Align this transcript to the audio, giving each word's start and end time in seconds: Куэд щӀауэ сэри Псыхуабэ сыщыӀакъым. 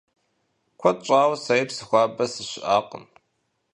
Куэд 0.79 0.97
щӀауэ 1.05 1.35
сэри 1.43 1.65
Псыхуабэ 1.69 2.25
сыщыӀакъым. 2.33 3.05